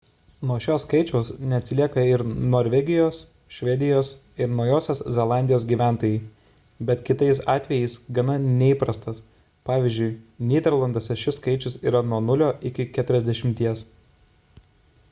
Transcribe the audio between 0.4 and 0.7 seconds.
nuo